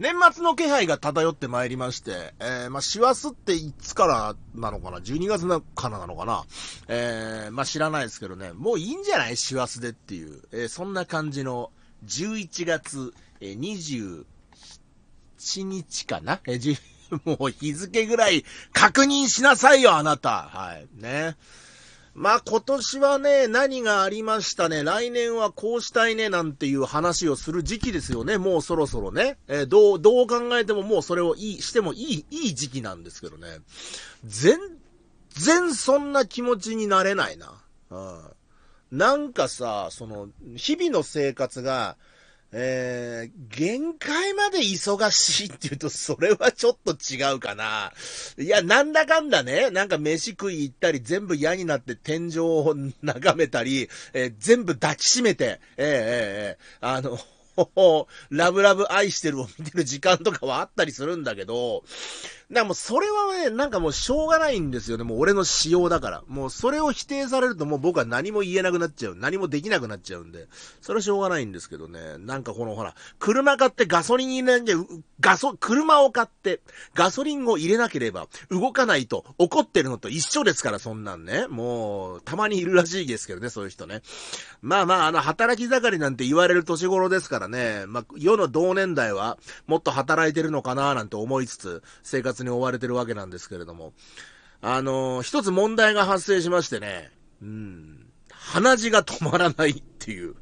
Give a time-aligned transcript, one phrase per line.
[0.00, 6.44] 年末の気配が漂ってまいりまして、えー、まあ、師走っていつからなのかな ?12 月なからなのかな？
[6.88, 9.36] えー、まあ、知らないですけどね、もういいんじゃない？
[9.36, 11.70] 師走でっていう、えー、そんな感じの
[12.06, 14.24] 11月、え、27
[15.64, 16.40] 日かな？
[16.46, 16.78] えー、
[17.38, 20.48] もう日付ぐらい確認しなさいよ、あなた。
[20.50, 20.88] はい。
[20.94, 21.36] ね。
[22.20, 24.84] まあ今年はね、何がありましたね。
[24.84, 28.36] 来年はこうしたいね、なんていう話をする時期ですよね。
[28.36, 29.38] もうそろそろね。
[29.48, 33.46] えー、どう、どう考えてももうそれをいい、してもいい、いい時期なんですけどね。
[34.26, 34.58] 全
[35.30, 37.54] 然そんな気持ちになれないな。
[37.88, 38.98] うん。
[38.98, 41.96] なんかさ、その、日々の生活が、
[42.52, 47.92] えー、限界まで忙しいって言うと、それはちょっと違うかな。
[48.38, 57.18] いや、なんだかんだね、なんか飯食い行ったり、全部嫌になって天井を眺めたり、えー、全部抱きしめて、えー、えー、あの、
[58.30, 61.84] ラブラブ愛してるを見てる時間とかはあったりするんだけど、
[62.50, 65.04] なもうそれはね、なんかもうしょうがないんですよね。
[65.04, 66.22] もう俺の仕様だから。
[66.26, 69.14] もうそれを否定されるともう僕は何も言えなくなっちゃう。
[69.14, 70.48] 何もできなくなっちゃうんで。
[70.80, 72.18] それはしょうがないんですけどね。
[72.18, 74.76] なんかこのほら、車買ってガソリン入れなきゃ、
[75.20, 76.60] ガソ、車を買って
[76.94, 81.46] ガソリンを入れなければ動かないと怒ってるのと一緒ですから、そんなんね。
[81.46, 84.02] もう、たまにいるらしいですけどね、そういう人ね。
[84.60, 87.84] まあまあ、あの、働き盛りなんて言われる年頃ですからね。
[87.86, 93.92] まあ、世の同年代はもっと働いてるのかななんて思いつつ、生活に追われてるわけなんですけれども、
[94.62, 97.10] あのー、一つ問題が発生しましてね、
[97.42, 100.36] うん、鼻血が止まらないっていう。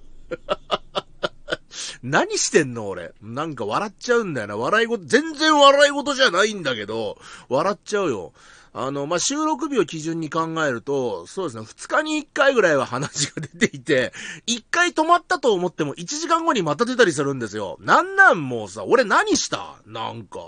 [2.02, 3.12] 何してんの俺。
[3.22, 4.56] なんか笑っちゃうんだよな。
[4.56, 7.18] 笑い事、全然笑い事じゃないんだけど、
[7.48, 8.32] 笑っちゃうよ。
[8.72, 14.12] あの、まあ、収録日を基準に考えると、そうですね、2日に1回ぐらいは話が出ていて、
[14.46, 17.78] 1回止まったと思っても1時間後にまた出たりするんですよ。
[17.80, 19.76] なんなんもうさ、俺何した？
[19.86, 20.38] なんか。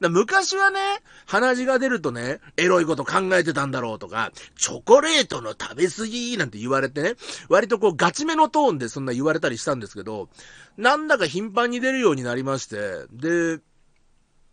[0.00, 0.78] 昔はね、
[1.26, 7.14] 鼻血が出るとね、エロいこと考えてたんだろうとか、チョコレートの食べ過ぎなんて言われてね、
[7.48, 10.28] 割とこうガチめのトーンでそんな言われたりしたんですけど、
[10.76, 13.60] なんだか頻繁に出るようになりまして、で、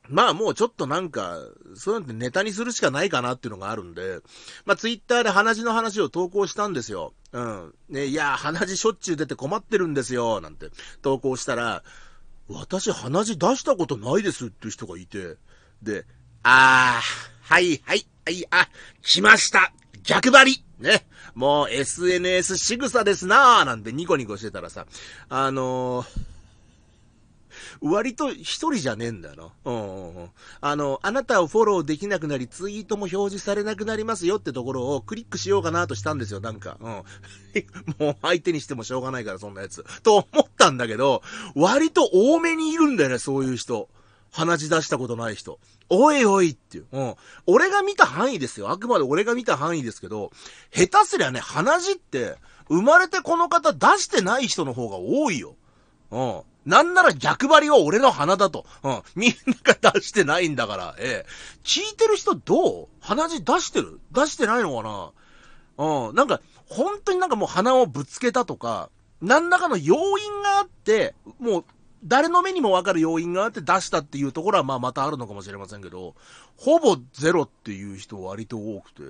[0.10, 1.40] まあもうちょっとなんか、
[1.76, 4.20] そうやってネタにするしかないかなっていうのがあるんで、
[4.66, 7.14] まあツイッターで鼻血の話を投稿したんですよ。
[7.32, 7.74] うん。
[7.90, 10.70] ね、いや、鼻血しょっちゅう出て困ってるんですよ、なんて
[11.02, 11.84] 投稿したら、
[12.48, 15.38] 私鼻血出したことないですっていう人がいて、
[15.82, 16.06] で、
[16.44, 18.70] あー、はいはいはい、あ、
[19.02, 19.72] 来ました。
[20.04, 20.64] 逆張り。
[20.80, 21.06] ね。
[21.34, 23.66] もう SNS 仕草ですなー。
[23.66, 24.86] なんてニコニコしてたらさ、
[25.30, 26.35] あのー
[27.82, 29.72] 割と一人じゃねえんだよな。
[29.72, 30.30] うんうんうん。
[30.62, 36.78] あの、あなたをフォローできなくなり、ツイートも表示されなくなりますよってところをクリックしようかなとしたんですよ、なんか。
[36.80, 37.04] うん。
[38.00, 39.84] もう相手にしてもしょうがないから、そんなやつ。
[40.04, 41.22] と思ったんだけど、
[41.56, 43.90] 割と多めにいるんだよね、そういう人。
[44.32, 45.60] 鼻血出したことない人。
[45.90, 46.88] おいおいっていう。
[46.92, 47.16] うん。
[47.46, 48.70] 俺が見た範囲ですよ。
[48.70, 50.32] あくまで俺が見た範囲ですけど、
[50.74, 52.36] 下手すりゃね、鼻血って、
[52.68, 55.56] 生まれてこの方出してない人の方が多いよ。
[56.12, 56.42] うん。
[56.66, 58.66] なんなら逆張りは俺の鼻だと。
[58.84, 59.02] うん。
[59.16, 59.32] みん
[59.66, 60.96] なが出してないんだから。
[60.98, 61.30] ええ。
[61.64, 62.88] 聞いてる人どう？
[63.00, 64.00] 鼻血出してる？
[64.12, 65.14] 出してないのか
[65.78, 66.08] な？
[66.08, 66.16] うん。
[66.16, 68.90] なんか、本当になんかもう鼻をぶつけたとか、
[69.22, 71.66] 何らかの要因があって、もう、
[72.04, 76.16] 誰の目にもわかる要因があって出したっていうところはまあまたあるのかもしれませんけど、
[76.58, 79.02] ほぼゼロっていう人割と多くて。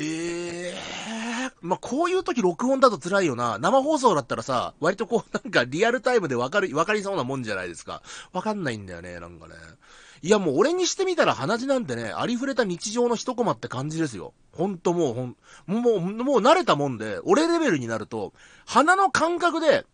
[0.00, 1.17] ええー、
[1.60, 3.58] まあ、こういう時録音だと辛いよな。
[3.58, 8.02] 生放送だったらさ、割とこう、なんかリアルタイムでわかる、わかりそうなもんじゃないですか。
[8.32, 9.54] わかんないんだよね、なんかね。
[10.20, 14.34] いやもう俺にしてみたら鼻血なんてね、ありふれた日常の一コマって感じですよ。
[14.52, 15.36] ほんともうほん、
[15.66, 18.32] もう、もう慣れたもんで、俺レベルになると、
[18.66, 19.86] 鼻の感覚で、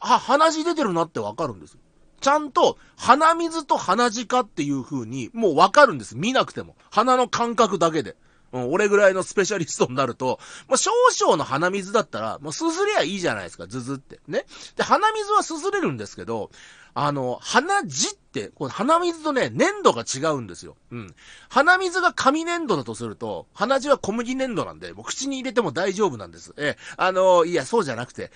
[0.00, 1.80] あ、鼻血出てるなってわかるんですよ。
[2.20, 6.16] ちゃんと、鼻水と鼻血かっていう風に、もうわかるんです。
[6.16, 6.76] 見なくても。
[6.90, 8.16] 鼻の感覚だけで。
[8.52, 10.38] うん、俺ぐらいのスペシャリストになると、
[10.68, 14.20] まあ、少々の鼻水だったら、もうすすりゃいいじゃないですか、ズズって。
[14.26, 14.44] ね。
[14.76, 16.50] で、鼻水はすすれるんですけど、
[16.94, 20.76] あの、鼻血って、この鼻水とね、粘土が違うんですよ。
[20.90, 21.14] うん。
[21.48, 26.52] 鼻水が紙粘土だとすると、鼻血は小麦粘土なんで、もう口に入れても大丈夫なんです。
[26.56, 28.30] え、あの、いや、そうじゃなくて、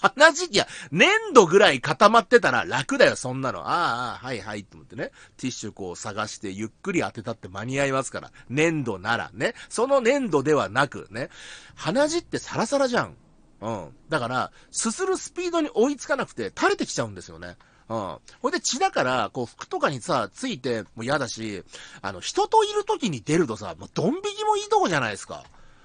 [0.00, 3.68] 鼻血、いや、粘土ぐらい固まってたら楽だよ、そんなの。
[3.68, 5.10] ああ、はいはい、と思ってね。
[5.36, 8.32] ティッシュこう探して、ゆっくり当てたって間に合いますから。
[8.48, 9.54] 粘土なら、ね。
[9.68, 11.30] その粘土ではなく、ね。
[11.74, 13.16] 鼻血ってサラサラじゃん。
[13.60, 13.96] うん。
[14.08, 17.56] だから、すするスピードに追いつかなくて、垂れてきちゃうんですよね。
[17.92, 18.18] うん。
[18.40, 21.62] ほいで血だから、こう服とかにさ、ついてもう嫌だし、
[22.00, 25.44] あの、人といる時に出るとさ、もうドン引きもいいとこじゃないですか。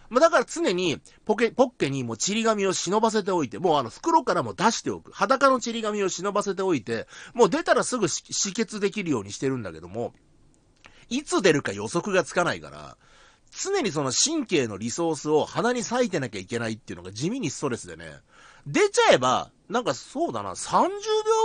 [0.09, 5.11] まあ、だから常にポケ、ポッケにもうちり紙を忍ばせておいて、もうあの袋からも出しておく。
[5.11, 10.13] 裸のちり紙を忍ばせておいて、もう出たらすぐ止血できるようにしてるんだけども、
[11.09, 12.95] いつ出るか予測がつかないから、
[13.51, 18.05] 常にその神経のリソースを鼻に割いてなきゃいけないっていうのが地味にストレスでね。
[18.65, 20.89] 出ちゃえば、なんかそうだな、30秒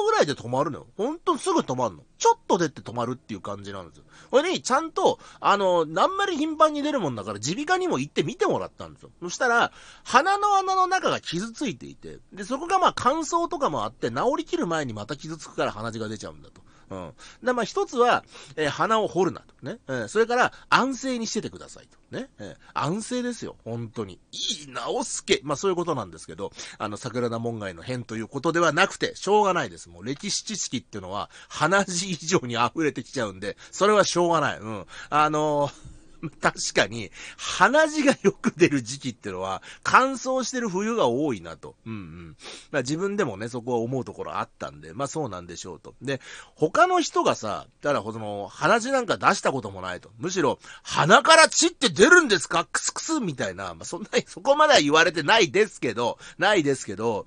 [0.06, 0.86] ぐらいで止まるのよ。
[0.96, 2.02] ほんとすぐ止まるの。
[2.19, 4.04] ちょっと出て止まるっていう感じなんですよ。
[4.30, 9.10] これね、ちゃんと、あの、あんまり頻繁に出るもんだから、耳鼻科にも行って見てもらったんですよ。
[9.20, 9.72] そしたら、
[10.04, 16.62] 鼻の穴の中が傷ついていて、で、そこがまあ乾燥とかもあって、治りきる前にまた傷つくから鼻血が出ちゃうんだと。
[16.93, 17.47] うん。
[17.47, 18.25] で、まあ、一つは、
[18.56, 19.55] えー、鼻を掘るなと。
[19.62, 19.79] ね。
[19.89, 22.17] えー、それから、安静にしててくださいと。
[22.17, 22.29] ね。
[22.39, 23.56] えー、安静ですよ。
[23.65, 24.21] 本当に。
[24.33, 25.41] いい直すけ。
[25.43, 29.89] まあ、そういうことなんですけど、あの、桜田門外の変ということではなくて、しょうがないです。
[29.89, 34.59] もう、歴史知識っていうのは、鼻血以上に溢れてきちゃうんで、それはしょうがない。
[34.59, 34.87] うん。
[35.09, 35.92] あのー
[36.40, 41.74] 確かに、鼻血がよく出る時期ってのは、乾燥してる冬が多いなと。
[41.84, 42.36] うんうん。
[42.70, 45.94] まあ、自分でもね、そこは思うところあったんで、まあそうなんでしょうと。
[46.00, 46.20] で、
[46.54, 50.10] 他の人がさ、だからその、鼻血なんか出したこともないと。
[50.19, 52.66] むしろ、鼻から血って出るんですか？
[52.70, 57.26] クスクスみたいな、まあそんな、そこまでは言われてないですけど、ないですけど、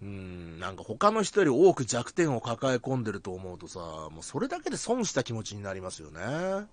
[0.00, 6.20] うん、なんか他の人より多く弱点を抱え込んでると思うとさ、もうそれだけで損した気持ちになりますよね。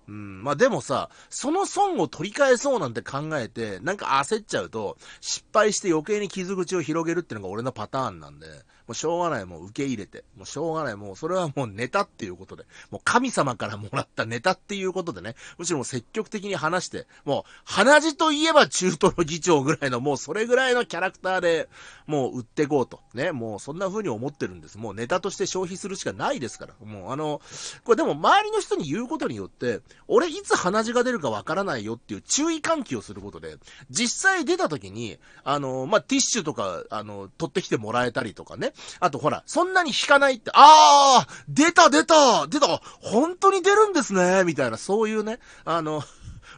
[0.08, 8.46] うん、まあでもさ、その損を取り返そうなんて考えて、なんか焦っちゃうと、失敗して余計に傷口を広げるっていうのが俺のパターンなんで、
[8.86, 10.24] もうしょうがない、もう受け入れて。
[10.36, 12.64] もうしょうがない、もうそれはもうネタっていうことで。
[12.90, 15.34] もう神様からもらったネタっていうことでね。
[15.58, 21.68] むしろもう積極的に話して、もう鼻血といえば中東の議長ぐらいのもうそれぐらいのキャラクターで、
[22.06, 23.00] もう売ってこうと。
[23.14, 24.78] ね、もうそんな風に思ってるんです。
[24.78, 26.74] もうネタとして消費するしかないですから。
[26.86, 27.40] もうあの、
[27.84, 33.56] これでも周りの人に言うことによって、俺いつ鼻血が出るかわからないよっていう注意喚起をすることで、
[33.90, 38.72] 実際出た時に、あの、まあ、ティッシュとか、あの、取ってきてもらえたりとかね。
[39.00, 42.66] あとほら、そんなに引かないって、あー出た出た出た
[43.00, 46.02] 本当に出るんですねみたいな、そういうね、あの、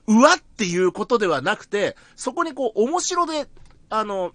[0.07, 3.47] うわっていうことではなくて、そこにこう、面白で、
[3.91, 4.33] あの、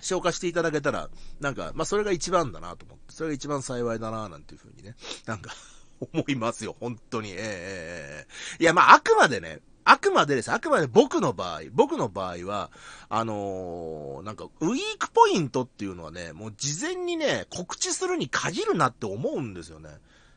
[0.00, 1.08] 消化していただけたら、
[1.40, 4.94] なんか、まあ、それが一番だなと思って、それが一番幸いだななんていうふうにね、
[5.26, 5.52] なんか
[6.12, 7.30] 思いますよ、本当に。
[7.30, 8.26] えええ
[8.60, 10.52] えいや、まあ、あくまでね、あくまでです。
[10.52, 12.70] あくまで僕の場合、僕の場合は、
[13.08, 19.90] あのー、なんか、ウィークポイントっていうのはね、もう事前にね、告知するに限るなって思うんですよね。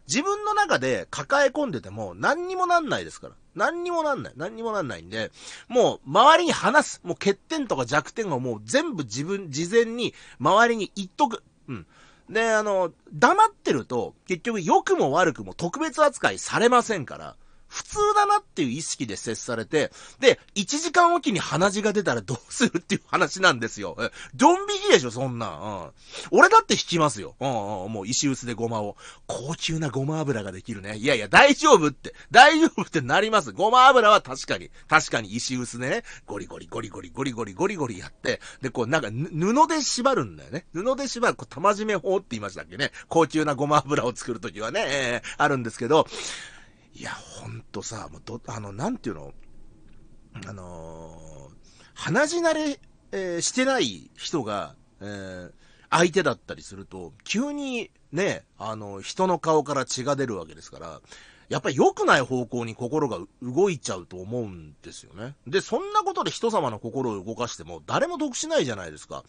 [0.07, 3.33] 自分の中で抱え込んでても何にもなんないですから。
[3.55, 4.33] 何にもなんない。
[4.35, 5.31] 何にもなんないんで、
[5.67, 7.01] もう周りに話す。
[7.03, 11.43] もう欠点とか弱点をもう全部自分、事前に周りに言っとく。
[11.67, 11.87] うん。
[12.29, 17.35] で、あの、黙ってると、結局良くも悪くも特別扱いされませんから、
[17.75, 19.91] 普通だなっていう意識で接されて、
[20.21, 23.97] で、1時間おきに鼻血が出たらどうするっていう話なんですよ。
[23.99, 25.91] えドン引きでしょ、そんな。
[26.31, 26.39] うん。
[26.39, 27.35] 俺だって引きますよ。
[27.41, 28.95] うんうん、もう石臼でごまを。
[29.27, 30.95] 高級なごま油ができるね。
[30.95, 32.15] いやいや、大丈夫って。
[32.31, 33.51] 大丈夫ってなります。
[33.51, 40.65] ごま油は確かに、確かに石臼でね、ゴリゴリゴリゴリゴリゴリゴリゴリやって、で、こうなんか布で縛るんだよね。
[40.73, 42.91] 布で縛る、こう玉締め法って言いましたっけね。
[43.09, 46.07] 高級なごま油を作るときはね、えー、あるんですけど、
[46.95, 49.33] いや、ほんとさ、もうど、あの、なんていうの？
[50.47, 51.55] あのー、
[51.93, 52.79] 鼻血慣れ、
[53.11, 55.51] えー、してない人が、えー、
[55.89, 61.01] 相手だったりすると、急にね、あの、人の顔から血が出るわけですから、
[61.47, 65.35] やっぱり良くない方向に心が動いちゃうと思うんですよね。
[65.45, 69.23] で、そんなことで人様の心を動かしても誰も得しないじゃないですか。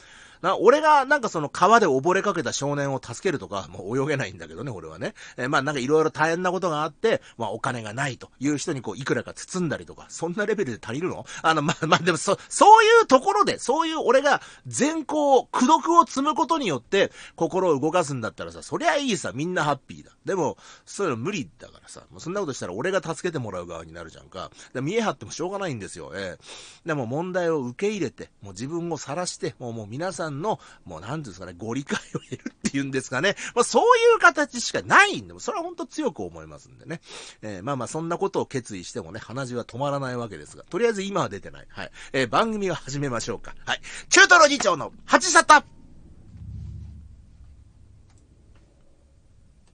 [0.47, 5.15] な俺がなんかその川で溺れかけた少年を助けるとか、もう泳げないんだけどね、俺はね。
[5.37, 11.27] え、まあなんかいろいろ大変なことがあって、まあお金がないという人にこういくらか包んだりとか、そんなレベルで足りるの？
[11.43, 20.13] あの、まあまあでもそ、そういうところで、そういう俺が善行、苦毒を積むことによって心を動かすんだったらさ、そりゃいいさ、みんなハッピーだ。
[20.25, 24.51] でも、そういうの無理だからさ、もうそんなことしたら俺が助けてもらう側になるじゃんか。
[24.75, 26.13] で見え張ってもしょうがないんですよ。
[26.15, 33.37] えー、でも問題を受け入れて、もう自分を晒して、もうもう皆さんの、もうなんですかね、ご理解を得るっていうんですかね。
[33.55, 37.01] まあそういう形しかないんで、それは本当強く思いますんでね。
[37.43, 41.67] えー、まあまあそんなことを決意してもね、鼻血は止まらないわけですが、とりあえず今は出てない。
[41.69, 41.91] はい。
[42.13, 43.55] えー、番組を始めましょうか。
[43.65, 43.81] はい。
[44.09, 45.65] 中トロ議長の八沙汰